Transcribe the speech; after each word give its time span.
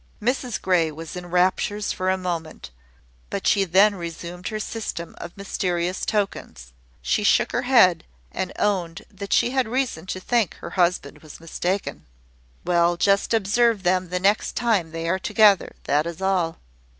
Mrs 0.19 0.59
Grey 0.59 0.89
was 0.91 1.15
in 1.15 1.27
raptures 1.27 1.91
for 1.91 2.09
a 2.09 2.17
moment; 2.17 2.71
but 3.29 3.45
she 3.45 3.65
then 3.65 3.93
resumed 3.93 4.47
her 4.47 4.59
system 4.59 5.13
of 5.19 5.37
mysterious 5.37 6.07
tokens. 6.07 6.73
She 7.03 7.21
shook 7.23 7.51
her 7.51 7.61
head, 7.61 8.03
and 8.31 8.51
owned 8.57 9.03
that 9.11 9.31
she 9.31 9.51
had 9.51 9.67
reason 9.67 10.07
to 10.07 10.19
think 10.19 10.55
her 10.55 10.71
husband 10.71 11.19
was 11.21 11.39
mistaken. 11.39 12.07
"Well, 12.65 12.97
just 12.97 13.31
observe 13.31 13.83
them 13.83 14.09
the 14.09 14.19
next 14.19 14.53
time 14.55 14.89
they 14.89 15.07
are 15.07 15.19
together; 15.19 15.75
that 15.83 16.07
is 16.07 16.19
all." 16.19 16.57